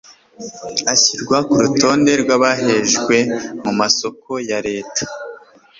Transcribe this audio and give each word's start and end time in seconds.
ushyirwa 0.93 1.37
kurutonde 1.49 2.11
rw' 2.21 2.33
abahejwe 2.37 3.17
mu 3.63 3.71
masoko 3.79 4.31
ya 4.49 4.59
leta 4.67 5.03